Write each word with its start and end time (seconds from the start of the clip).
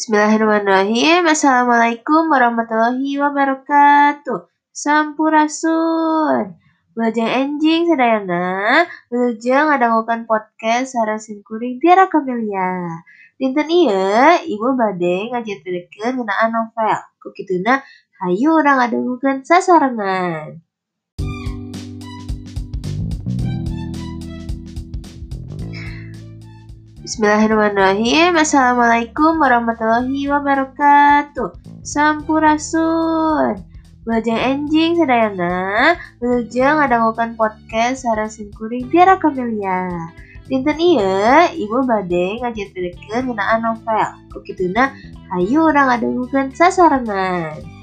Bismillahirrahmanirrahim. 0.00 1.28
Assalamualaikum 1.28 2.32
warahmatullahi 2.32 3.20
wabarakatuh. 3.20 4.48
Sampurasun. 4.72 6.56
Bajang 6.96 7.28
enjing 7.28 7.84
sadayana, 7.84 8.88
wilujeng 9.12 9.68
ngadangukeun 9.68 10.24
podcast 10.24 10.96
sarasin 10.96 11.44
kuring 11.44 11.76
Tiara 11.84 12.08
Kamelia. 12.08 13.04
Dinten 13.36 13.68
ieu 13.68 14.40
ibu 14.48 14.72
bade 14.72 15.36
ngajaritakeun 15.36 16.16
ngeunaan 16.16 16.48
novel. 16.48 16.96
Kukituna 17.20 17.84
hayu 18.24 18.56
urang 18.56 18.80
ngadangukeun 18.80 19.44
sasarengan. 19.44 20.64
Bismillahirrahmanirrahim. 27.00 28.36
Assalamualaikum 28.36 29.40
warahmatullahi 29.40 30.28
wabarakatuh. 30.28 31.56
Sampurasun. 31.80 33.56
Bajang 34.04 34.36
enjing 34.36 35.00
sadayana, 35.00 35.96
wilujeng 36.20 36.76
ngadangukeun 36.76 37.40
podcast 37.40 38.04
sarasin 38.04 38.52
kuring 38.52 38.92
Tiara 38.92 39.16
Kamelia. 39.16 40.12
Dinten 40.44 40.76
ieu 40.76 41.48
ibu 41.56 41.80
bade 41.88 42.44
ngajaritakeun 42.44 43.32
ngeunaan 43.32 43.64
novel. 43.64 44.08
Kukituna 44.36 44.92
hayu 45.32 45.72
urang 45.72 45.88
ngadangukeun 45.88 46.52
sasarengan. 46.52 47.79